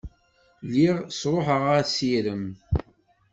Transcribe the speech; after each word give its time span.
Lliɣ 0.65 0.97
sṛuḥeɣ 1.19 1.63
assirem. 1.79 2.43